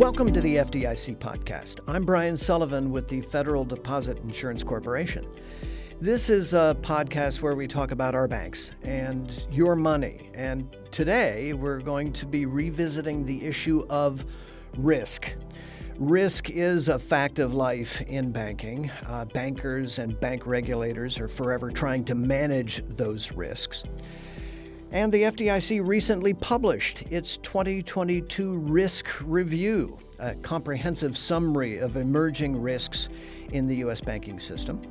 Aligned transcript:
Welcome 0.00 0.32
to 0.32 0.40
the 0.40 0.56
FDIC 0.56 1.18
podcast. 1.18 1.80
I'm 1.86 2.06
Brian 2.06 2.34
Sullivan 2.34 2.90
with 2.90 3.06
the 3.06 3.20
Federal 3.20 3.66
Deposit 3.66 4.16
Insurance 4.20 4.64
Corporation. 4.64 5.26
This 6.00 6.30
is 6.30 6.54
a 6.54 6.74
podcast 6.80 7.42
where 7.42 7.54
we 7.54 7.66
talk 7.66 7.90
about 7.90 8.14
our 8.14 8.26
banks 8.26 8.72
and 8.82 9.46
your 9.52 9.76
money. 9.76 10.30
And 10.32 10.74
today 10.90 11.52
we're 11.52 11.82
going 11.82 12.14
to 12.14 12.24
be 12.24 12.46
revisiting 12.46 13.26
the 13.26 13.44
issue 13.44 13.84
of 13.90 14.24
risk. 14.78 15.36
Risk 15.98 16.48
is 16.48 16.88
a 16.88 16.98
fact 16.98 17.38
of 17.38 17.52
life 17.52 18.00
in 18.00 18.32
banking. 18.32 18.90
Uh, 19.06 19.26
bankers 19.26 19.98
and 19.98 20.18
bank 20.18 20.46
regulators 20.46 21.20
are 21.20 21.28
forever 21.28 21.70
trying 21.70 22.06
to 22.06 22.14
manage 22.14 22.82
those 22.86 23.32
risks. 23.32 23.84
And 24.92 25.12
the 25.12 25.22
FDIC 25.22 25.86
recently 25.86 26.34
published 26.34 27.02
its 27.12 27.36
2022 27.38 28.58
Risk 28.58 29.06
Review, 29.24 30.00
a 30.18 30.34
comprehensive 30.34 31.16
summary 31.16 31.78
of 31.78 31.96
emerging 31.96 32.60
risks 32.60 33.08
in 33.52 33.68
the 33.68 33.76
U.S. 33.76 34.00
banking 34.00 34.40
system. 34.40 34.82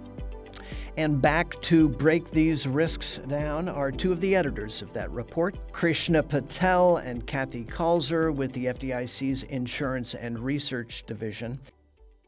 And 0.96 1.22
back 1.22 1.60
to 1.64 1.90
break 1.90 2.32
these 2.32 2.66
risks 2.66 3.18
down 3.28 3.68
are 3.68 3.92
two 3.92 4.14
of 4.14 4.22
the 4.22 4.36
editors 4.36 4.82
of 4.82 4.94
that 4.94 5.12
report, 5.12 5.74
Krishna 5.74 6.24
Patel 6.24 6.98
and 6.98 7.28
Kathy 7.28 7.66
Kalzer 7.66 8.34
with 8.34 8.54
the 8.54 8.68
FDIC's 8.68 9.44
Insurance 9.44 10.14
and 10.14 10.40
Research 10.40 11.04
Division. 11.08 11.60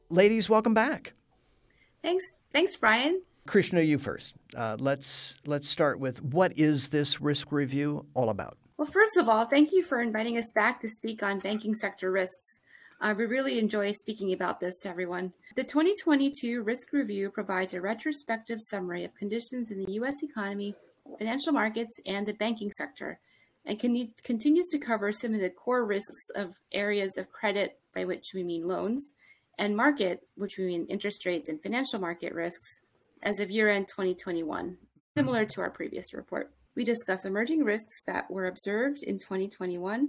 Ladies, 0.09 0.49
welcome 0.49 0.73
back. 0.73 1.13
Thanks. 2.01 2.33
Thanks, 2.51 2.75
Brian. 2.75 3.21
Krishna, 3.47 3.81
you 3.81 3.97
first. 3.97 4.35
Uh, 4.55 4.77
let's 4.79 5.39
let's 5.45 5.67
start 5.67 5.99
with 5.99 6.21
what 6.21 6.53
is 6.57 6.89
this 6.89 7.19
risk 7.19 7.51
review 7.51 8.05
all 8.13 8.29
about? 8.29 8.57
Well, 8.77 8.89
first 8.91 9.17
of 9.17 9.29
all, 9.29 9.45
thank 9.45 9.71
you 9.71 9.83
for 9.83 10.01
inviting 10.01 10.37
us 10.37 10.51
back 10.53 10.79
to 10.81 10.89
speak 10.89 11.21
on 11.21 11.39
banking 11.39 11.75
sector 11.75 12.11
risks. 12.11 12.59
Uh, 12.99 13.15
we 13.17 13.25
really 13.25 13.57
enjoy 13.57 13.91
speaking 13.93 14.31
about 14.31 14.59
this 14.59 14.79
to 14.81 14.89
everyone. 14.89 15.33
The 15.55 15.63
2022 15.63 16.61
Risk 16.61 16.93
Review 16.93 17.31
provides 17.31 17.73
a 17.73 17.81
retrospective 17.81 18.59
summary 18.61 19.03
of 19.03 19.15
conditions 19.15 19.71
in 19.71 19.83
the 19.83 19.93
U.S. 19.93 20.13
economy, 20.21 20.75
financial 21.17 21.51
markets, 21.51 21.99
and 22.05 22.27
the 22.27 22.33
banking 22.33 22.71
sector, 22.71 23.19
and 23.65 23.79
con- 23.79 24.13
continues 24.23 24.67
to 24.67 24.77
cover 24.77 25.11
some 25.11 25.33
of 25.33 25.41
the 25.41 25.49
core 25.49 25.83
risks 25.83 26.29
of 26.35 26.59
areas 26.71 27.17
of 27.17 27.31
credit, 27.31 27.79
by 27.93 28.05
which 28.05 28.33
we 28.35 28.43
mean 28.43 28.67
loans, 28.67 29.11
and 29.57 29.75
market, 29.75 30.27
which 30.35 30.57
we 30.59 30.65
mean 30.65 30.85
interest 30.87 31.25
rates 31.25 31.49
and 31.49 31.61
financial 31.61 31.99
market 31.99 32.33
risks, 32.33 32.80
as 33.23 33.39
of 33.39 33.51
year 33.51 33.69
end 33.69 33.87
2021, 33.87 34.77
similar 35.17 35.45
to 35.45 35.61
our 35.61 35.69
previous 35.69 36.13
report. 36.13 36.51
We 36.75 36.83
discuss 36.83 37.25
emerging 37.25 37.63
risks 37.63 38.01
that 38.07 38.29
were 38.31 38.45
observed 38.45 39.03
in 39.03 39.17
2021 39.17 40.07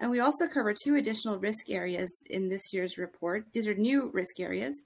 and 0.00 0.10
we 0.10 0.20
also 0.20 0.48
cover 0.48 0.72
two 0.72 0.96
additional 0.96 1.38
risk 1.38 1.68
areas 1.68 2.10
in 2.30 2.48
this 2.48 2.72
year's 2.72 2.96
report. 2.96 3.44
These 3.52 3.66
are 3.68 3.74
new 3.74 4.10
risk 4.14 4.40
areas 4.40 4.82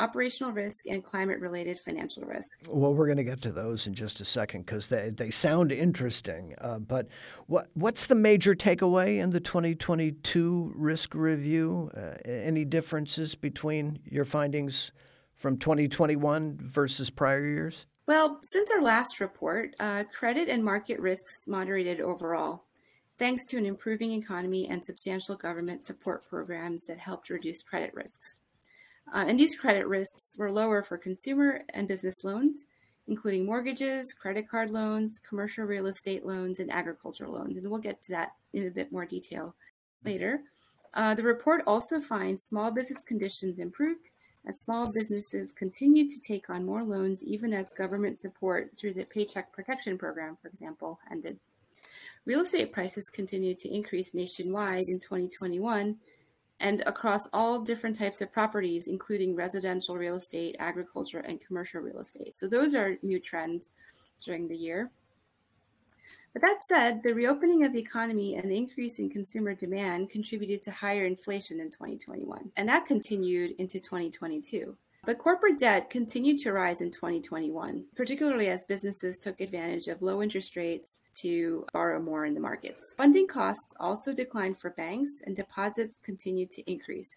operational 0.00 0.50
risk 0.52 0.86
and 0.86 1.04
climate 1.04 1.38
related 1.40 1.78
financial 1.78 2.24
risk. 2.24 2.48
Well, 2.66 2.94
we're 2.94 3.06
going 3.06 3.18
to 3.18 3.24
get 3.24 3.42
to 3.42 3.52
those 3.52 3.86
in 3.86 3.94
just 3.94 4.20
a 4.20 4.24
second 4.24 4.64
because 4.64 4.86
they, 4.86 5.10
they 5.10 5.30
sound 5.30 5.72
interesting. 5.72 6.54
Uh, 6.58 6.78
but 6.78 7.08
what, 7.46 7.68
what's 7.74 8.06
the 8.06 8.14
major 8.14 8.54
takeaway 8.54 9.18
in 9.18 9.30
the 9.30 9.40
2022 9.40 10.72
risk 10.74 11.14
review? 11.14 11.90
Uh, 11.94 12.14
any 12.24 12.64
differences 12.64 13.34
between 13.34 13.98
your 14.06 14.24
findings 14.24 14.90
from 15.40 15.56
2021 15.56 16.58
versus 16.60 17.08
prior 17.08 17.46
years? 17.46 17.86
Well, 18.06 18.40
since 18.42 18.70
our 18.70 18.82
last 18.82 19.20
report, 19.20 19.74
uh, 19.80 20.04
credit 20.12 20.48
and 20.48 20.62
market 20.62 21.00
risks 21.00 21.46
moderated 21.46 22.00
overall 22.00 22.64
thanks 23.18 23.44
to 23.44 23.58
an 23.58 23.66
improving 23.66 24.12
economy 24.12 24.66
and 24.68 24.82
substantial 24.82 25.36
government 25.36 25.82
support 25.82 26.26
programs 26.28 26.84
that 26.88 26.98
helped 26.98 27.28
reduce 27.28 27.62
credit 27.62 27.92
risks. 27.92 28.38
Uh, 29.14 29.24
and 29.28 29.38
these 29.38 29.56
credit 29.56 29.86
risks 29.86 30.34
were 30.38 30.50
lower 30.50 30.82
for 30.82 30.96
consumer 30.96 31.60
and 31.74 31.86
business 31.86 32.24
loans, 32.24 32.64
including 33.08 33.44
mortgages, 33.44 34.14
credit 34.14 34.48
card 34.48 34.70
loans, 34.70 35.20
commercial 35.26 35.64
real 35.64 35.86
estate 35.86 36.24
loans, 36.24 36.60
and 36.60 36.70
agricultural 36.70 37.34
loans. 37.34 37.58
And 37.58 37.68
we'll 37.68 37.78
get 37.78 38.02
to 38.04 38.12
that 38.12 38.32
in 38.54 38.66
a 38.66 38.70
bit 38.70 38.90
more 38.90 39.04
detail 39.04 39.54
later. 40.02 40.40
Uh, 40.94 41.14
the 41.14 41.22
report 41.22 41.62
also 41.66 42.00
finds 42.00 42.44
small 42.44 42.70
business 42.70 43.02
conditions 43.02 43.58
improved 43.58 44.10
and 44.44 44.56
small 44.56 44.86
businesses 44.86 45.52
continued 45.52 46.10
to 46.10 46.20
take 46.20 46.48
on 46.48 46.64
more 46.64 46.82
loans 46.82 47.22
even 47.24 47.52
as 47.52 47.66
government 47.76 48.18
support 48.18 48.70
through 48.78 48.94
the 48.94 49.04
Paycheck 49.04 49.52
Protection 49.52 49.98
Program, 49.98 50.36
for 50.40 50.48
example, 50.48 50.98
ended. 51.10 51.38
Real 52.26 52.40
estate 52.40 52.72
prices 52.72 53.10
continued 53.12 53.58
to 53.58 53.74
increase 53.74 54.14
nationwide 54.14 54.84
in 54.88 54.98
2021 55.00 55.96
and 56.60 56.82
across 56.86 57.26
all 57.32 57.60
different 57.60 57.98
types 57.98 58.20
of 58.20 58.32
properties, 58.32 58.86
including 58.86 59.34
residential 59.34 59.96
real 59.96 60.16
estate, 60.16 60.56
agriculture, 60.58 61.20
and 61.20 61.40
commercial 61.40 61.80
real 61.80 62.00
estate. 62.00 62.34
So, 62.34 62.46
those 62.46 62.74
are 62.74 62.98
new 63.02 63.18
trends 63.18 63.70
during 64.24 64.46
the 64.46 64.56
year. 64.56 64.90
But 66.32 66.42
that 66.42 66.62
said, 66.64 67.02
the 67.02 67.14
reopening 67.14 67.64
of 67.64 67.72
the 67.72 67.80
economy 67.80 68.36
and 68.36 68.50
the 68.50 68.56
increase 68.56 68.98
in 68.98 69.10
consumer 69.10 69.54
demand 69.54 70.10
contributed 70.10 70.62
to 70.62 70.70
higher 70.70 71.04
inflation 71.04 71.60
in 71.60 71.70
2021, 71.70 72.52
and 72.56 72.68
that 72.68 72.86
continued 72.86 73.54
into 73.58 73.80
2022. 73.80 74.76
But 75.06 75.18
corporate 75.18 75.58
debt 75.58 75.88
continued 75.88 76.38
to 76.40 76.52
rise 76.52 76.82
in 76.82 76.90
2021, 76.90 77.84
particularly 77.96 78.48
as 78.48 78.64
businesses 78.64 79.16
took 79.16 79.40
advantage 79.40 79.88
of 79.88 80.02
low 80.02 80.22
interest 80.22 80.56
rates 80.56 80.98
to 81.22 81.64
borrow 81.72 82.00
more 82.00 82.26
in 82.26 82.34
the 82.34 82.40
markets. 82.40 82.94
Funding 82.98 83.26
costs 83.26 83.74
also 83.80 84.12
declined 84.12 84.58
for 84.58 84.70
banks, 84.70 85.10
and 85.24 85.34
deposits 85.34 85.98
continued 86.02 86.50
to 86.50 86.70
increase. 86.70 87.16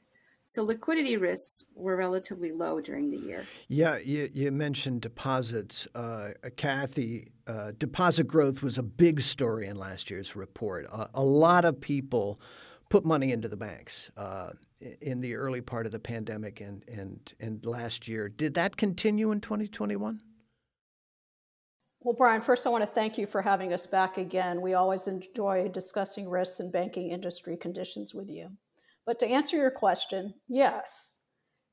So 0.53 0.61
liquidity 0.61 1.17
risks 1.17 1.63
were 1.73 1.97
relatively 1.97 2.51
low 2.51 2.79
during 2.79 3.09
the 3.09 3.17
year. 3.17 3.43
Yeah, 3.69 3.97
you, 3.97 4.29
you 4.31 4.51
mentioned 4.51 5.01
deposits. 5.01 5.87
Uh, 5.95 6.33
Kathy, 6.57 7.31
uh, 7.47 7.71
deposit 7.75 8.27
growth 8.27 8.61
was 8.61 8.77
a 8.77 8.83
big 8.83 9.21
story 9.21 9.65
in 9.65 9.77
last 9.77 10.11
year's 10.11 10.35
report. 10.35 10.85
Uh, 10.91 11.07
a 11.15 11.23
lot 11.23 11.65
of 11.65 11.81
people 11.81 12.39
put 12.91 13.03
money 13.03 13.31
into 13.31 13.47
the 13.47 13.57
banks 13.57 14.11
uh, 14.15 14.51
in 15.01 15.21
the 15.21 15.33
early 15.33 15.61
part 15.61 15.87
of 15.87 15.91
the 15.91 15.97
pandemic 15.97 16.61
and, 16.61 16.83
and, 16.87 17.33
and 17.39 17.65
last 17.65 18.07
year. 18.07 18.29
Did 18.29 18.53
that 18.53 18.77
continue 18.77 19.31
in 19.31 19.41
2021? 19.41 20.21
Well, 22.01 22.13
Brian, 22.13 22.41
first 22.41 22.67
I 22.67 22.69
want 22.69 22.83
to 22.83 22.89
thank 22.89 23.17
you 23.17 23.25
for 23.25 23.41
having 23.41 23.73
us 23.73 23.87
back 23.87 24.19
again. 24.19 24.61
We 24.61 24.75
always 24.75 25.07
enjoy 25.07 25.69
discussing 25.69 26.29
risks 26.29 26.59
and 26.59 26.71
banking 26.71 27.09
industry 27.09 27.57
conditions 27.57 28.13
with 28.13 28.29
you. 28.29 28.51
But 29.05 29.19
to 29.19 29.27
answer 29.27 29.57
your 29.57 29.71
question, 29.71 30.33
yes. 30.47 31.19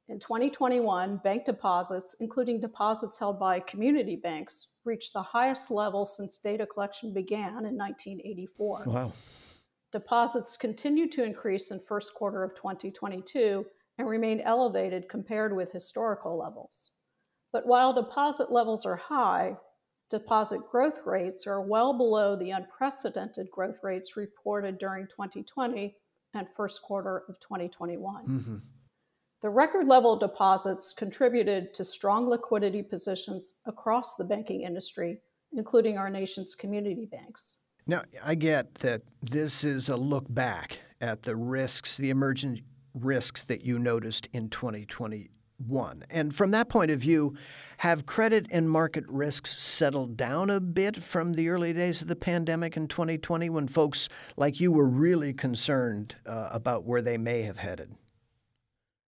In 0.08 0.18
2021, 0.18 1.20
bank 1.22 1.44
deposits, 1.44 2.16
including 2.18 2.60
deposits 2.60 3.18
held 3.18 3.38
by 3.38 3.60
community 3.60 4.16
banks, 4.16 4.74
reached 4.84 5.12
the 5.12 5.22
highest 5.22 5.70
level 5.70 6.04
since 6.04 6.38
data 6.38 6.66
collection 6.66 7.14
began 7.14 7.64
in 7.64 7.76
1984. 7.76 8.84
Wow. 8.86 9.12
Deposits 9.92 10.56
continued 10.56 11.12
to 11.12 11.24
increase 11.24 11.70
in 11.70 11.78
first 11.78 12.14
quarter 12.14 12.42
of 12.42 12.56
2022 12.56 13.64
and 13.98 14.08
remain 14.08 14.40
elevated 14.40 15.08
compared 15.08 15.54
with 15.54 15.72
historical 15.72 16.36
levels. 16.36 16.90
But 17.52 17.66
while 17.66 17.92
deposit 17.92 18.50
levels 18.50 18.86
are 18.86 18.96
high, 18.96 19.56
deposit 20.08 20.60
growth 20.70 21.00
rates 21.06 21.46
are 21.46 21.60
well 21.60 21.96
below 21.96 22.34
the 22.34 22.50
unprecedented 22.50 23.48
growth 23.52 23.78
rates 23.82 24.16
reported 24.16 24.78
during 24.78 25.06
2020 25.06 25.96
and 26.34 26.48
first 26.48 26.82
quarter 26.82 27.24
of 27.28 27.38
2021. 27.40 28.26
Mm-hmm. 28.26 28.56
The 29.42 29.50
record 29.50 29.86
level 29.86 30.16
deposits 30.16 30.92
contributed 30.92 31.72
to 31.74 31.84
strong 31.84 32.28
liquidity 32.28 32.82
positions 32.82 33.54
across 33.64 34.16
the 34.16 34.24
banking 34.24 34.62
industry, 34.62 35.18
including 35.52 35.96
our 35.96 36.10
nation's 36.10 36.54
community 36.54 37.06
banks. 37.06 37.64
Now, 37.86 38.02
I 38.24 38.34
get 38.34 38.74
that 38.76 39.02
this 39.22 39.64
is 39.64 39.88
a 39.88 39.96
look 39.96 40.26
back 40.28 40.80
at 41.00 41.22
the 41.22 41.36
risks, 41.36 41.96
the 41.96 42.10
emergent 42.10 42.60
risks 42.92 43.42
that 43.44 43.64
you 43.64 43.78
noticed 43.78 44.28
in 44.32 44.50
2021. 45.60 46.04
And 46.10 46.34
from 46.34 46.50
that 46.50 46.68
point 46.68 46.90
of 46.90 47.00
view, 47.00 47.36
have 47.78 48.06
credit 48.06 48.46
and 48.50 48.70
market 48.70 49.04
risks 49.08 49.56
settled 49.58 50.16
down 50.16 50.50
a 50.50 50.60
bit 50.60 51.02
from 51.02 51.34
the 51.34 51.48
early 51.48 51.72
days 51.72 52.02
of 52.02 52.08
the 52.08 52.16
pandemic 52.16 52.76
in 52.76 52.88
2020 52.88 53.50
when 53.50 53.68
folks 53.68 54.08
like 54.36 54.60
you 54.60 54.72
were 54.72 54.88
really 54.88 55.32
concerned 55.32 56.16
uh, 56.26 56.48
about 56.52 56.84
where 56.84 57.02
they 57.02 57.18
may 57.18 57.42
have 57.42 57.58
headed? 57.58 57.94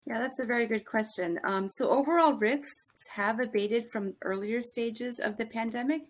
Yeah, 0.07 0.19
that's 0.19 0.39
a 0.39 0.45
very 0.45 0.67
good 0.67 0.85
question. 0.85 1.39
Um, 1.43 1.67
so, 1.67 1.89
overall 1.89 2.33
risks 2.33 2.75
have 3.09 3.39
abated 3.39 3.89
from 3.91 4.13
earlier 4.21 4.61
stages 4.61 5.19
of 5.19 5.37
the 5.37 5.47
pandemic, 5.47 6.03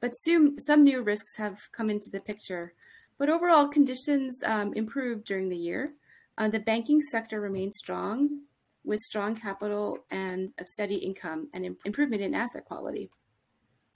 but 0.00 0.12
soon, 0.16 0.58
some 0.58 0.82
new 0.82 1.02
risks 1.02 1.36
have 1.36 1.58
come 1.70 1.90
into 1.90 2.08
the 2.08 2.20
picture. 2.20 2.72
But 3.18 3.28
overall, 3.28 3.68
conditions 3.68 4.42
um, 4.46 4.72
improved 4.72 5.26
during 5.26 5.50
the 5.50 5.56
year. 5.56 5.92
Uh, 6.38 6.48
the 6.48 6.60
banking 6.60 7.02
sector 7.02 7.42
remained 7.42 7.74
strong, 7.74 8.40
with 8.84 9.00
strong 9.00 9.34
capital 9.34 9.98
and 10.10 10.50
a 10.58 10.64
steady 10.64 10.96
income 10.96 11.48
and 11.54 11.64
Im- 11.64 11.76
improvement 11.84 12.22
in 12.22 12.34
asset 12.34 12.64
quality. 12.64 13.10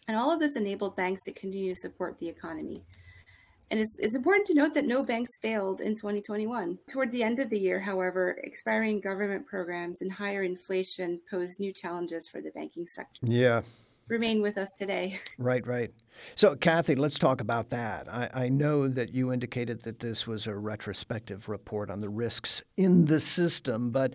And 0.08 0.16
all 0.16 0.32
of 0.32 0.38
this 0.38 0.56
enabled 0.56 0.96
banks 0.96 1.24
to 1.24 1.32
continue 1.32 1.74
to 1.74 1.80
support 1.80 2.18
the 2.18 2.28
economy. 2.28 2.84
And 3.70 3.80
it's, 3.80 3.96
it's 3.98 4.14
important 4.14 4.46
to 4.46 4.54
note 4.54 4.74
that 4.74 4.86
no 4.86 5.02
banks 5.02 5.38
failed 5.42 5.80
in 5.80 5.96
2021. 5.96 6.78
Toward 6.88 7.10
the 7.10 7.24
end 7.24 7.40
of 7.40 7.50
the 7.50 7.58
year, 7.58 7.80
however, 7.80 8.38
expiring 8.44 9.00
government 9.00 9.46
programs 9.46 10.02
and 10.02 10.12
higher 10.12 10.44
inflation 10.44 11.20
posed 11.28 11.58
new 11.58 11.72
challenges 11.72 12.28
for 12.28 12.40
the 12.40 12.52
banking 12.52 12.86
sector. 12.86 13.20
Yeah. 13.22 13.62
Remain 14.08 14.40
with 14.40 14.56
us 14.56 14.68
today. 14.78 15.18
Right, 15.36 15.66
right. 15.66 15.90
So, 16.36 16.54
Kathy, 16.54 16.94
let's 16.94 17.18
talk 17.18 17.40
about 17.40 17.70
that. 17.70 18.08
I, 18.08 18.44
I, 18.44 18.48
know 18.48 18.86
that 18.86 19.12
you 19.12 19.32
indicated 19.32 19.82
that 19.82 19.98
this 19.98 20.28
was 20.28 20.46
a 20.46 20.54
retrospective 20.54 21.48
report 21.48 21.90
on 21.90 21.98
the 21.98 22.08
risks 22.08 22.62
in 22.76 23.06
the 23.06 23.18
system, 23.18 23.90
but 23.90 24.14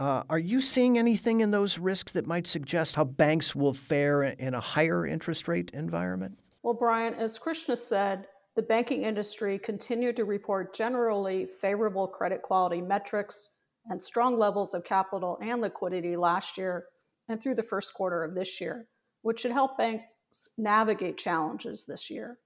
uh, 0.00 0.24
are 0.30 0.38
you 0.38 0.62
seeing 0.62 0.96
anything 0.96 1.42
in 1.42 1.50
those 1.50 1.78
risks 1.78 2.12
that 2.12 2.26
might 2.26 2.46
suggest 2.46 2.96
how 2.96 3.04
banks 3.04 3.54
will 3.54 3.74
fare 3.74 4.22
in 4.22 4.54
a 4.54 4.60
higher 4.60 5.06
interest 5.06 5.46
rate 5.46 5.70
environment? 5.74 6.38
Well, 6.62 6.72
Brian, 6.72 7.12
as 7.14 7.38
Krishna 7.38 7.76
said, 7.76 8.26
the 8.56 8.62
banking 8.62 9.02
industry 9.02 9.58
continued 9.58 10.16
to 10.16 10.24
report 10.24 10.74
generally 10.74 11.46
favorable 11.46 12.08
credit 12.08 12.40
quality 12.40 12.80
metrics 12.80 13.56
and 13.90 14.00
strong 14.00 14.38
levels 14.38 14.72
of 14.72 14.84
capital 14.84 15.38
and 15.42 15.60
liquidity 15.60 16.16
last 16.16 16.56
year 16.56 16.86
and 17.28 17.40
through 17.40 17.54
the 17.54 17.62
first 17.62 17.92
quarter 17.92 18.24
of 18.24 18.34
this 18.34 18.58
year, 18.58 18.88
which 19.20 19.40
should 19.40 19.52
help 19.52 19.76
banks 19.76 20.48
navigate 20.56 21.18
challenges 21.18 21.84
this 21.84 22.10
year. 22.10 22.38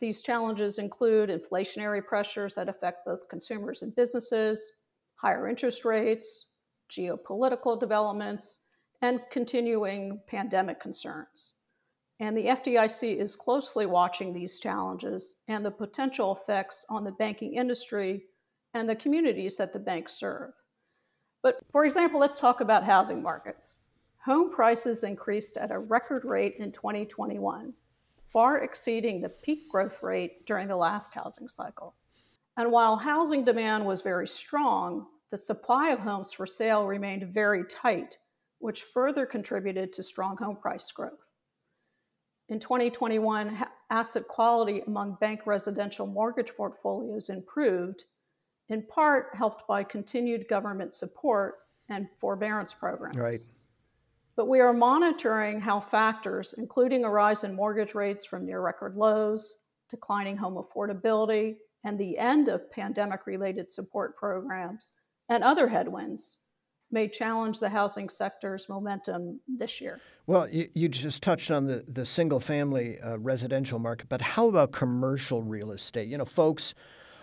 These 0.00 0.22
challenges 0.22 0.78
include 0.78 1.30
inflationary 1.30 2.04
pressures 2.04 2.56
that 2.56 2.68
affect 2.68 3.06
both 3.06 3.28
consumers 3.28 3.82
and 3.82 3.94
businesses, 3.94 4.72
higher 5.14 5.48
interest 5.48 5.84
rates, 5.84 6.50
geopolitical 6.90 7.78
developments, 7.78 8.60
and 9.02 9.20
continuing 9.30 10.20
pandemic 10.26 10.80
concerns. 10.80 11.54
And 12.18 12.36
the 12.36 12.46
FDIC 12.46 13.18
is 13.18 13.36
closely 13.36 13.84
watching 13.84 14.32
these 14.32 14.58
challenges 14.58 15.36
and 15.48 15.64
the 15.64 15.70
potential 15.70 16.34
effects 16.34 16.86
on 16.88 17.04
the 17.04 17.12
banking 17.12 17.54
industry 17.54 18.24
and 18.72 18.88
the 18.88 18.96
communities 18.96 19.58
that 19.58 19.72
the 19.72 19.78
banks 19.78 20.14
serve. 20.14 20.52
But 21.42 21.58
for 21.70 21.84
example, 21.84 22.18
let's 22.18 22.38
talk 22.38 22.60
about 22.60 22.84
housing 22.84 23.22
markets. 23.22 23.80
Home 24.24 24.50
prices 24.50 25.04
increased 25.04 25.56
at 25.56 25.70
a 25.70 25.78
record 25.78 26.24
rate 26.24 26.56
in 26.58 26.72
2021, 26.72 27.72
far 28.32 28.58
exceeding 28.58 29.20
the 29.20 29.28
peak 29.28 29.70
growth 29.70 30.02
rate 30.02 30.46
during 30.46 30.66
the 30.66 30.76
last 30.76 31.14
housing 31.14 31.48
cycle. 31.48 31.94
And 32.56 32.72
while 32.72 32.96
housing 32.96 33.44
demand 33.44 33.84
was 33.84 34.00
very 34.00 34.26
strong, 34.26 35.06
the 35.30 35.36
supply 35.36 35.90
of 35.90 36.00
homes 36.00 36.32
for 36.32 36.46
sale 36.46 36.86
remained 36.86 37.32
very 37.32 37.64
tight, 37.64 38.18
which 38.58 38.82
further 38.82 39.26
contributed 39.26 39.92
to 39.92 40.02
strong 40.02 40.36
home 40.36 40.56
price 40.56 40.90
growth. 40.92 41.30
In 42.48 42.60
2021, 42.60 43.58
asset 43.90 44.28
quality 44.28 44.82
among 44.86 45.16
bank 45.20 45.46
residential 45.46 46.06
mortgage 46.06 46.54
portfolios 46.56 47.28
improved, 47.28 48.04
in 48.68 48.82
part 48.86 49.34
helped 49.34 49.66
by 49.66 49.82
continued 49.82 50.46
government 50.48 50.94
support 50.94 51.56
and 51.88 52.08
forbearance 52.18 52.72
programs. 52.72 53.16
Right. 53.16 53.48
But 54.36 54.48
we 54.48 54.60
are 54.60 54.72
monitoring 54.72 55.60
how 55.60 55.80
factors, 55.80 56.54
including 56.58 57.04
a 57.04 57.10
rise 57.10 57.42
in 57.42 57.54
mortgage 57.54 57.94
rates 57.94 58.24
from 58.24 58.46
near 58.46 58.60
record 58.60 58.94
lows, 58.94 59.62
declining 59.88 60.36
home 60.36 60.54
affordability, 60.54 61.56
and 61.84 61.98
the 61.98 62.18
end 62.18 62.48
of 62.48 62.70
pandemic 62.70 63.26
related 63.26 63.70
support 63.70 64.16
programs, 64.16 64.92
and 65.28 65.42
other 65.42 65.68
headwinds, 65.68 66.38
may 66.90 67.08
challenge 67.08 67.58
the 67.58 67.68
housing 67.68 68.08
sector's 68.08 68.68
momentum 68.68 69.40
this 69.48 69.80
year. 69.80 70.00
Well, 70.26 70.48
you, 70.48 70.68
you 70.74 70.88
just 70.88 71.22
touched 71.22 71.50
on 71.50 71.66
the, 71.66 71.84
the 71.86 72.06
single 72.06 72.40
family 72.40 72.98
uh, 73.00 73.18
residential 73.18 73.78
market, 73.78 74.08
but 74.08 74.20
how 74.20 74.48
about 74.48 74.72
commercial 74.72 75.42
real 75.42 75.72
estate? 75.72 76.08
You 76.08 76.18
know, 76.18 76.24
folks 76.24 76.74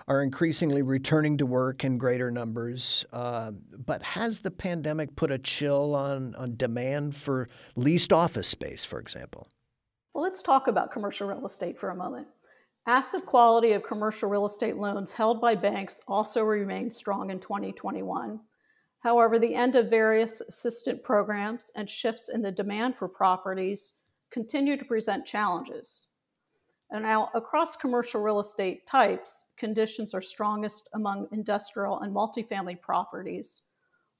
are 0.07 0.21
increasingly 0.21 0.81
returning 0.81 1.37
to 1.37 1.45
work 1.45 1.83
in 1.83 1.97
greater 1.97 2.29
numbers, 2.29 3.05
uh, 3.13 3.51
but 3.85 4.03
has 4.03 4.39
the 4.39 4.51
pandemic 4.51 5.15
put 5.15 5.31
a 5.31 5.37
chill 5.37 5.95
on, 5.95 6.35
on 6.35 6.55
demand 6.57 7.15
for 7.15 7.47
leased 7.75 8.11
office 8.11 8.47
space, 8.47 8.83
for 8.83 8.99
example? 8.99 9.47
Well, 10.13 10.23
let's 10.23 10.41
talk 10.41 10.67
about 10.67 10.91
commercial 10.91 11.27
real 11.27 11.45
estate 11.45 11.79
for 11.79 11.89
a 11.89 11.95
moment. 11.95 12.27
Asset 12.85 13.25
quality 13.25 13.71
of 13.71 13.83
commercial 13.83 14.29
real 14.29 14.45
estate 14.45 14.75
loans 14.77 15.13
held 15.13 15.39
by 15.39 15.55
banks 15.55 16.01
also 16.07 16.43
remained 16.43 16.93
strong 16.93 17.29
in 17.29 17.39
2021 17.39 18.39
However, 19.03 19.37
the 19.37 19.53
end 19.53 19.75
of 19.75 19.89
various 19.89 20.39
assistance 20.39 21.01
programs 21.03 21.69
and 21.75 21.89
shifts 21.89 22.29
in 22.29 22.41
the 22.41 22.53
demand 22.53 22.95
for 22.95 23.09
properties 23.09 23.95
continue 24.31 24.77
to 24.77 24.85
present 24.85 25.25
challenges. 25.25 26.07
And 26.89 27.03
now, 27.03 27.29
across 27.33 27.75
commercial 27.75 28.21
real 28.21 28.39
estate 28.39 28.87
types, 28.87 29.47
conditions 29.57 30.13
are 30.13 30.21
strongest 30.21 30.87
among 30.93 31.27
industrial 31.33 31.99
and 31.99 32.15
multifamily 32.15 32.79
properties, 32.79 33.63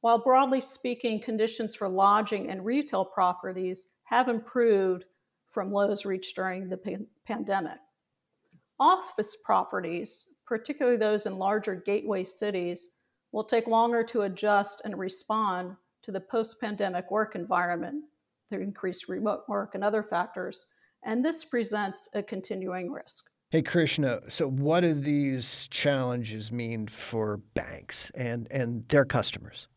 while 0.01 0.21
broadly 0.21 0.59
speaking, 0.59 1.21
conditions 1.21 1.75
for 1.75 1.88
lodging 1.88 2.50
and 2.50 2.66
retail 2.66 3.06
properties 3.06 3.88
have 4.04 4.27
improved 4.27 5.06
from 5.50 5.71
lows 5.71 6.06
reached 6.06 6.36
during 6.36 6.68
the 6.68 6.77
pan- 6.77 7.07
pandemic. 7.25 7.80
Office 8.79 9.37
properties, 9.43 10.33
particularly 10.45 10.97
those 10.97 11.25
in 11.25 11.37
larger 11.37 11.75
gateway 11.75 12.23
cities, 12.23 12.89
will 13.31 13.43
take 13.43 13.67
longer 13.67 14.03
to 14.03 14.21
adjust 14.21 14.81
and 14.85 14.97
respond 14.97 15.75
to 16.01 16.11
the 16.11 16.19
post 16.19 16.59
pandemic 16.59 17.09
work 17.11 17.35
environment, 17.35 18.03
the 18.49 18.59
increased 18.59 19.07
remote 19.07 19.43
work, 19.47 19.75
and 19.75 19.83
other 19.83 20.03
factors. 20.03 20.67
And 21.03 21.23
this 21.23 21.43
presents 21.45 22.09
a 22.13 22.23
continuing 22.23 22.91
risk. 22.91 23.29
Hey, 23.49 23.61
Krishna, 23.61 24.21
so 24.29 24.49
what 24.49 24.81
do 24.81 24.93
these 24.93 25.67
challenges 25.69 26.51
mean 26.51 26.87
for 26.87 27.37
banks 27.53 28.09
and, 28.15 28.47
and 28.49 28.87
their 28.87 29.05
customers? 29.05 29.67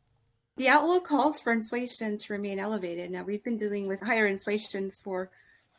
The 0.57 0.69
outlook 0.69 1.07
calls 1.07 1.39
for 1.39 1.53
inflation 1.53 2.17
to 2.17 2.33
remain 2.33 2.59
elevated. 2.59 3.11
Now, 3.11 3.25
we've 3.25 3.45
been 3.45 3.59
dealing 3.59 3.87
with 3.87 4.01
higher 4.01 4.27
inflation 4.27 4.91
for 4.91 5.31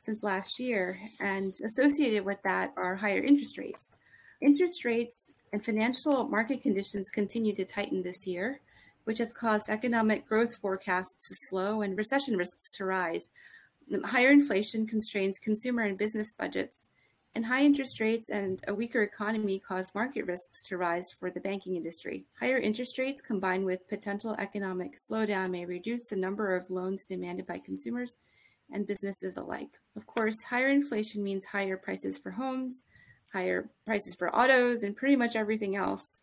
since 0.08 0.24
last 0.24 0.58
year, 0.58 0.98
and 1.20 1.54
associated 1.66 2.24
with 2.24 2.42
that 2.42 2.72
are 2.78 2.96
higher 2.96 3.22
interest 3.22 3.58
rates. 3.58 3.94
Interest 4.40 4.86
rates 4.86 5.34
and 5.52 5.66
financial 5.66 6.30
market 6.30 6.62
conditions 6.62 7.10
continue 7.10 7.54
to 7.54 7.66
tighten 7.66 8.02
this 8.02 8.26
year, 8.26 8.62
which 9.04 9.18
has 9.18 9.34
caused 9.34 9.70
economic 9.70 10.26
growth 10.26 10.56
forecasts 10.56 11.28
to 11.28 11.36
slow 11.50 11.82
and 11.82 11.98
recession 11.98 12.38
risks 12.38 12.72
to 12.78 12.86
rise. 12.86 13.28
Higher 14.06 14.32
inflation 14.32 14.88
constrains 14.88 15.40
consumer 15.40 15.82
and 15.82 15.98
business 15.98 16.34
budgets, 16.34 16.88
and 17.36 17.46
high 17.46 17.66
interest 17.66 18.00
rates 18.00 18.30
and 18.30 18.64
a 18.66 18.74
weaker 18.74 19.02
economy 19.02 19.60
cause 19.60 19.94
market 19.94 20.26
risks 20.26 20.62
to 20.70 20.78
rise 20.78 21.12
for 21.12 21.30
the 21.30 21.42
banking 21.42 21.76
industry. 21.76 22.24
Higher 22.40 22.60
interest 22.60 22.98
rates 22.98 23.22
combined 23.22 23.66
with 23.66 23.90
potential 23.90 24.38
economic 24.40 24.96
slowdown 24.98 25.52
may 25.52 25.66
reduce 25.66 26.08
the 26.08 26.16
number 26.16 26.56
of 26.56 26.70
loans 26.70 27.04
demanded 27.04 27.46
by 27.46 27.60
consumers 27.60 28.16
and 28.72 28.88
businesses 28.88 29.38
alike. 29.38 29.80
Of 29.96 30.06
course, 30.06 30.44
higher 30.44 30.70
inflation 30.70 31.24
means 31.24 31.46
higher 31.46 31.78
prices 31.78 32.18
for 32.18 32.32
homes, 32.32 32.84
higher 33.32 33.70
prices 33.86 34.16
for 34.16 34.34
autos, 34.36 34.84
and 34.84 34.96
pretty 34.96 35.16
much 35.16 35.36
everything 35.36 35.76
else, 35.76 36.22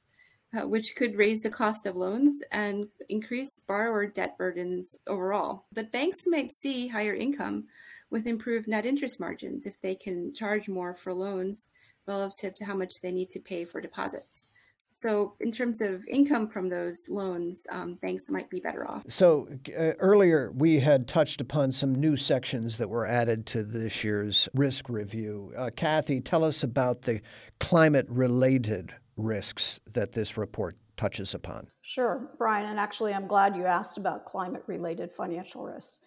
uh, 0.56 0.66
which 0.66 0.94
could 0.96 1.16
raise 1.16 1.40
the 1.42 1.50
cost 1.50 1.86
of 1.86 1.96
loans 1.96 2.42
and 2.52 2.88
increase 3.08 3.60
borrower 3.60 4.06
debt 4.06 4.36
burdens 4.38 4.96
overall. 5.06 5.64
But 5.72 5.92
banks 5.92 6.22
might 6.26 6.52
see 6.52 6.88
higher 6.88 7.14
income 7.14 7.64
with 8.10 8.26
improved 8.26 8.68
net 8.68 8.86
interest 8.86 9.18
margins 9.18 9.66
if 9.66 9.80
they 9.80 9.94
can 9.94 10.32
charge 10.34 10.68
more 10.68 10.94
for 10.94 11.12
loans 11.12 11.66
relative 12.06 12.54
to 12.54 12.64
how 12.64 12.74
much 12.76 12.92
they 13.02 13.10
need 13.10 13.30
to 13.30 13.40
pay 13.40 13.64
for 13.64 13.80
deposits. 13.80 14.48
So, 14.96 15.34
in 15.40 15.50
terms 15.50 15.80
of 15.80 16.06
income 16.06 16.48
from 16.48 16.68
those 16.68 17.08
loans, 17.10 17.66
um, 17.72 17.94
banks 17.94 18.30
might 18.30 18.48
be 18.48 18.60
better 18.60 18.88
off. 18.88 19.02
So, 19.08 19.48
uh, 19.76 19.94
earlier 19.98 20.52
we 20.54 20.78
had 20.78 21.08
touched 21.08 21.40
upon 21.40 21.72
some 21.72 21.96
new 21.96 22.16
sections 22.16 22.76
that 22.76 22.88
were 22.88 23.04
added 23.04 23.44
to 23.46 23.64
this 23.64 24.04
year's 24.04 24.48
risk 24.54 24.88
review. 24.88 25.52
Uh, 25.56 25.70
Kathy, 25.74 26.20
tell 26.20 26.44
us 26.44 26.62
about 26.62 27.02
the 27.02 27.20
climate 27.58 28.06
related 28.08 28.94
risks 29.16 29.80
that 29.92 30.12
this 30.12 30.36
report 30.36 30.76
touches 30.96 31.34
upon. 31.34 31.66
Sure, 31.82 32.30
Brian. 32.38 32.66
And 32.66 32.78
actually, 32.78 33.12
I'm 33.12 33.26
glad 33.26 33.56
you 33.56 33.66
asked 33.66 33.98
about 33.98 34.26
climate 34.26 34.62
related 34.68 35.12
financial 35.12 35.64
risks. 35.64 35.98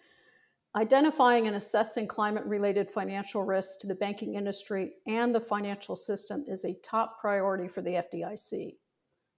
Identifying 0.78 1.48
and 1.48 1.56
assessing 1.56 2.06
climate 2.06 2.44
related 2.44 2.88
financial 2.88 3.42
risks 3.42 3.74
to 3.78 3.88
the 3.88 3.96
banking 3.96 4.36
industry 4.36 4.92
and 5.08 5.34
the 5.34 5.40
financial 5.40 5.96
system 5.96 6.44
is 6.46 6.64
a 6.64 6.78
top 6.84 7.20
priority 7.20 7.66
for 7.66 7.82
the 7.82 8.00
FDIC. 8.14 8.76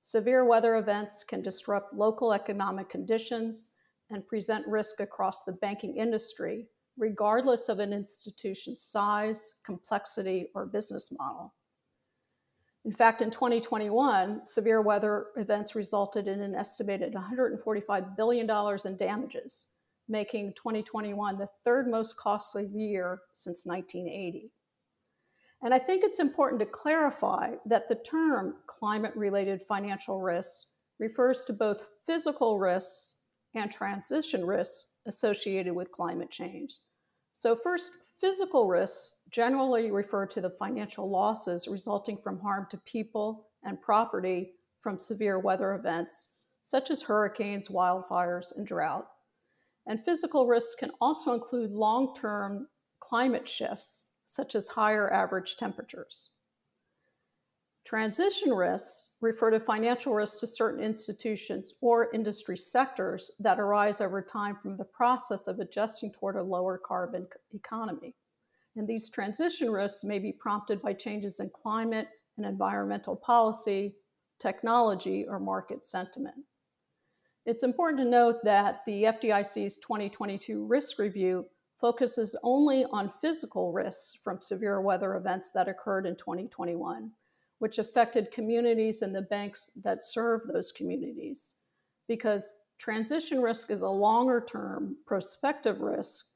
Severe 0.02 0.44
weather 0.44 0.76
events 0.76 1.25
can 1.25 1.40
disrupt 1.40 1.94
local 1.94 2.35
economic 2.35 2.90
conditions 2.90 3.70
and 4.11 4.28
present 4.28 4.66
risk 4.66 5.00
across 5.00 5.44
the 5.44 5.52
banking 5.52 5.97
industry, 5.97 6.66
regardless 6.99 7.70
of 7.70 7.78
an 7.78 7.94
institution's 7.94 8.82
size, 8.82 9.54
complexity, 9.64 10.50
or 10.54 10.66
business 10.66 11.11
model. 11.18 11.54
In 12.85 12.92
fact, 12.92 13.23
in 13.23 13.30
2021, 13.30 14.44
severe 14.44 14.82
weather 14.82 15.28
events 15.38 15.75
resulted 15.75 16.28
in 16.28 16.42
an 16.42 16.54
estimated 16.54 17.14
$145 17.14 18.14
billion 18.14 18.78
in 18.85 18.97
damages 18.99 19.68
making 20.11 20.55
2021 20.55 21.38
the 21.38 21.49
third 21.64 21.88
most 21.88 22.17
costly 22.17 22.67
year 22.67 23.21
since 23.33 23.64
1980. 23.64 24.50
And 25.62 25.75
I 25.75 25.79
think 25.79 26.02
it's 26.02 26.21
important 26.21 26.61
to 26.61 26.67
clarify 26.67 27.55
that 27.67 27.88
the 27.88 27.95
term 27.95 28.55
climate 28.67 29.14
related 29.14 29.62
financial 29.62 30.21
risks 30.21 30.73
refers 30.99 31.45
to 31.45 31.52
both 31.52 31.87
physical 32.07 32.59
risks 32.59 33.17
and 33.55 33.71
transition 33.71 34.45
risks 34.47 34.93
associated 35.07 35.75
with 35.75 35.93
climate 35.93 36.31
change. 36.31 36.79
So, 37.33 37.57
first, 37.57 37.93
physical 38.21 38.67
risks 38.67 39.21
generally 39.31 39.90
refer 39.90 40.26
to 40.26 40.40
the 40.40 40.50
financial 40.50 41.11
losses 41.11 41.69
resulting 41.69 42.19
from 42.23 42.40
harm 42.40 42.67
to 42.71 42.79
people 42.79 43.47
and 43.62 43.81
property 43.81 44.52
from 44.83 44.99
severe 44.99 45.38
weather 45.38 45.75
events, 45.75 46.29
such 46.62 46.90
as 46.90 47.02
hurricanes, 47.02 47.69
wildfires, 47.69 48.57
and 48.57 48.67
drought. 48.67 49.07
And 49.90 50.04
physical 50.04 50.47
risks 50.47 50.76
can 50.76 50.92
also 51.00 51.35
include 51.35 51.73
long 51.73 52.14
term 52.14 52.68
climate 53.00 53.49
shifts, 53.49 54.12
such 54.25 54.54
as 54.54 54.68
higher 54.68 55.12
average 55.12 55.56
temperatures. 55.56 56.30
Transition 57.85 58.52
risks 58.52 59.16
refer 59.20 59.50
to 59.50 59.59
financial 59.59 60.14
risks 60.14 60.38
to 60.38 60.47
certain 60.47 60.80
institutions 60.80 61.75
or 61.82 62.14
industry 62.14 62.56
sectors 62.56 63.32
that 63.40 63.59
arise 63.59 64.00
over 64.00 64.23
time 64.23 64.56
from 64.62 64.76
the 64.76 64.85
process 64.85 65.49
of 65.49 65.59
adjusting 65.59 66.12
toward 66.12 66.37
a 66.37 66.42
lower 66.44 66.78
carbon 66.78 67.26
economy. 67.52 68.14
And 68.76 68.87
these 68.87 69.11
transition 69.11 69.73
risks 69.73 70.04
may 70.04 70.20
be 70.20 70.30
prompted 70.30 70.80
by 70.82 70.92
changes 70.92 71.40
in 71.40 71.50
climate 71.50 72.06
and 72.37 72.47
environmental 72.47 73.16
policy, 73.16 73.97
technology, 74.38 75.26
or 75.28 75.40
market 75.40 75.85
sentiment. 75.85 76.37
It's 77.47 77.62
important 77.62 78.02
to 78.02 78.09
note 78.09 78.44
that 78.44 78.85
the 78.85 79.04
FDIC's 79.04 79.78
2022 79.78 80.66
risk 80.66 80.99
review 80.99 81.47
focuses 81.80 82.37
only 82.42 82.85
on 82.92 83.12
physical 83.20 83.73
risks 83.73 84.18
from 84.23 84.40
severe 84.40 84.82
weather 84.82 85.14
events 85.14 85.50
that 85.52 85.66
occurred 85.66 86.06
in 86.06 86.16
2021, 86.16 87.11
which 87.59 87.78
affected 87.78 88.30
communities 88.30 89.00
and 89.00 89.14
the 89.14 89.23
banks 89.23 89.70
that 89.82 90.04
serve 90.04 90.42
those 90.47 90.70
communities. 90.70 91.56
Because 92.06 92.54
transition 92.78 93.40
risk 93.40 93.70
is 93.70 93.80
a 93.80 93.88
longer 93.88 94.44
term 94.47 94.97
prospective 95.06 95.80
risk 95.80 96.26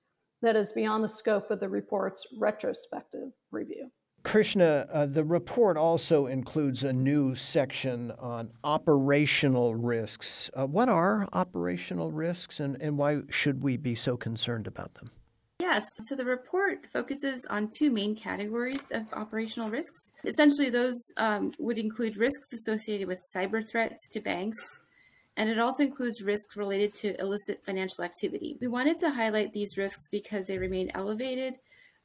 that 0.40 0.56
is 0.56 0.72
beyond 0.72 1.04
the 1.04 1.08
scope 1.08 1.50
of 1.50 1.60
the 1.60 1.68
report's 1.68 2.26
retrospective 2.38 3.32
review. 3.50 3.90
Krishna, 4.24 4.86
uh, 4.92 5.06
the 5.06 5.22
report 5.22 5.76
also 5.76 6.26
includes 6.26 6.82
a 6.82 6.92
new 6.92 7.34
section 7.34 8.10
on 8.18 8.50
operational 8.64 9.74
risks. 9.74 10.50
Uh, 10.54 10.66
what 10.66 10.88
are 10.88 11.28
operational 11.34 12.10
risks 12.10 12.58
and, 12.58 12.80
and 12.80 12.98
why 12.98 13.20
should 13.30 13.62
we 13.62 13.76
be 13.76 13.94
so 13.94 14.16
concerned 14.16 14.66
about 14.66 14.94
them? 14.94 15.10
Yes, 15.60 15.84
so 16.08 16.16
the 16.16 16.24
report 16.24 16.86
focuses 16.92 17.46
on 17.48 17.68
two 17.78 17.90
main 17.90 18.16
categories 18.16 18.90
of 18.90 19.12
operational 19.12 19.70
risks. 19.70 20.00
Essentially, 20.24 20.68
those 20.68 21.00
um, 21.16 21.52
would 21.58 21.78
include 21.78 22.16
risks 22.16 22.52
associated 22.52 23.06
with 23.06 23.18
cyber 23.36 23.62
threats 23.70 24.08
to 24.10 24.20
banks, 24.20 24.58
and 25.36 25.48
it 25.48 25.58
also 25.58 25.84
includes 25.84 26.22
risks 26.22 26.56
related 26.56 26.92
to 26.94 27.20
illicit 27.20 27.58
financial 27.64 28.02
activity. 28.02 28.56
We 28.60 28.66
wanted 28.66 28.98
to 29.00 29.10
highlight 29.10 29.52
these 29.52 29.78
risks 29.78 30.08
because 30.10 30.46
they 30.46 30.58
remain 30.58 30.90
elevated 30.92 31.54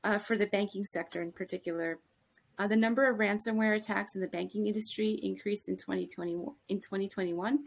uh, 0.03 0.19
for 0.19 0.37
the 0.37 0.47
banking 0.47 0.85
sector 0.85 1.21
in 1.21 1.31
particular, 1.31 1.97
uh, 2.59 2.67
the 2.67 2.75
number 2.75 3.09
of 3.09 3.17
ransomware 3.17 3.77
attacks 3.77 4.15
in 4.15 4.21
the 4.21 4.27
banking 4.27 4.67
industry 4.67 5.11
increased 5.23 5.69
in 5.69 5.77
2020 5.77 6.33
in 6.67 6.79
2021. 6.79 7.59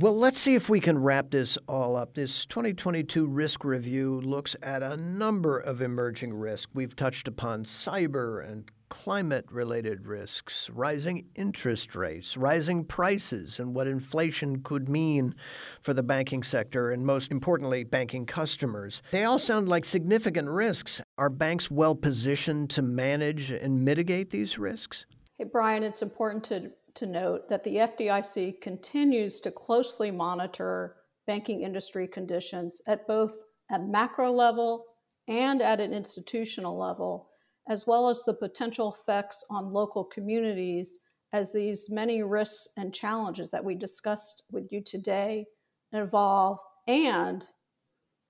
Well, 0.00 0.16
let's 0.16 0.38
see 0.38 0.54
if 0.54 0.68
we 0.68 0.78
can 0.78 0.96
wrap 0.96 1.30
this 1.30 1.58
all 1.66 1.96
up. 1.96 2.14
This 2.14 2.46
2022 2.46 3.26
risk 3.26 3.64
review 3.64 4.20
looks 4.20 4.54
at 4.62 4.80
a 4.80 4.96
number 4.96 5.58
of 5.58 5.82
emerging 5.82 6.34
risks. 6.34 6.72
We've 6.72 6.94
touched 6.94 7.26
upon 7.26 7.64
cyber 7.64 8.48
and 8.48 8.70
climate 8.90 9.46
related 9.50 10.06
risks, 10.06 10.70
rising 10.70 11.26
interest 11.34 11.96
rates, 11.96 12.36
rising 12.36 12.84
prices, 12.84 13.58
and 13.58 13.74
what 13.74 13.88
inflation 13.88 14.62
could 14.62 14.88
mean 14.88 15.34
for 15.82 15.92
the 15.92 16.04
banking 16.04 16.44
sector 16.44 16.92
and, 16.92 17.04
most 17.04 17.32
importantly, 17.32 17.82
banking 17.82 18.24
customers. 18.24 19.02
They 19.10 19.24
all 19.24 19.40
sound 19.40 19.68
like 19.68 19.84
significant 19.84 20.48
risks. 20.48 21.02
Are 21.18 21.28
banks 21.28 21.72
well 21.72 21.96
positioned 21.96 22.70
to 22.70 22.82
manage 22.82 23.50
and 23.50 23.84
mitigate 23.84 24.30
these 24.30 24.60
risks? 24.60 25.06
Hey, 25.38 25.44
Brian, 25.44 25.84
it's 25.84 26.02
important 26.02 26.42
to, 26.44 26.70
to 26.98 27.06
note 27.06 27.48
that 27.48 27.64
the 27.64 27.76
FDIC 27.76 28.60
continues 28.60 29.40
to 29.40 29.50
closely 29.50 30.10
monitor 30.10 30.96
banking 31.26 31.62
industry 31.62 32.06
conditions 32.06 32.80
at 32.86 33.06
both 33.06 33.32
a 33.70 33.78
macro 33.78 34.30
level 34.30 34.84
and 35.26 35.60
at 35.60 35.80
an 35.80 35.92
institutional 35.92 36.78
level 36.78 37.28
as 37.68 37.86
well 37.86 38.08
as 38.08 38.24
the 38.24 38.34
potential 38.34 38.96
effects 38.98 39.44
on 39.50 39.72
local 39.72 40.02
communities 40.02 41.00
as 41.32 41.52
these 41.52 41.90
many 41.90 42.22
risks 42.22 42.68
and 42.76 42.94
challenges 42.94 43.50
that 43.50 43.64
we 43.64 43.74
discussed 43.74 44.44
with 44.50 44.68
you 44.72 44.82
today 44.82 45.44
evolve 45.92 46.58
and 46.86 47.44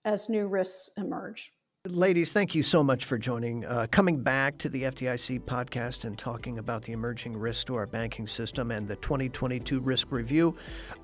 as 0.05 0.29
new 0.29 0.49
risks 0.49 0.91
emerge. 0.97 1.53
Ladies, 1.87 2.33
thank 2.33 2.57
you 2.57 2.65
so 2.65 2.83
much 2.83 3.05
for 3.05 3.17
joining, 3.19 3.65
uh, 3.65 3.87
coming 3.93 4.21
back 4.21 4.59
to 4.59 4.69
the 4.69 4.83
FDIC 4.83 5.39
podcast 5.45 6.05
and 6.05 6.19
talking 6.19 6.59
about 6.59 6.83
the 6.83 6.93
emerging 6.93 7.37
risks 7.37 7.63
to 7.65 7.77
our 7.77 7.87
banking 7.87 8.27
system 8.27 8.73
and 8.73 8.89
the 8.89 8.97
2022 8.97 9.79
risk 9.81 10.11
review. 10.11 10.57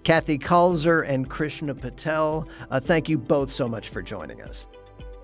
Kathy 0.02 0.37
Kulzer 0.37 1.09
and 1.09 1.31
Krishna 1.31 1.76
Patel, 1.76 2.49
uh, 2.73 2.81
thank 2.81 3.09
you 3.09 3.16
both 3.16 3.52
so 3.52 3.69
much 3.69 3.88
for 3.88 4.02
joining 4.02 4.43
us. 4.43 4.66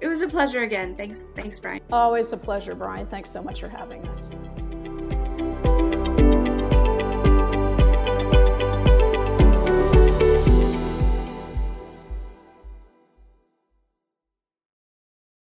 It 0.00 0.06
was 0.06 0.20
a 0.20 0.28
pleasure 0.28 0.62
again. 0.62 0.94
Thanks, 0.96 1.26
thanks, 1.34 1.58
Brian. 1.58 1.80
Always 1.90 2.32
a 2.32 2.36
pleasure, 2.36 2.76
Brian. 2.76 3.08
Thanks 3.08 3.28
so 3.28 3.42
much 3.42 3.60
for 3.60 3.68
having 3.68 4.06
us. 4.06 4.36